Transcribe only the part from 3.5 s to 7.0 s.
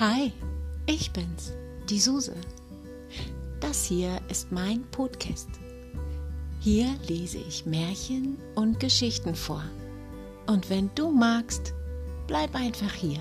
Das hier ist mein Podcast. Hier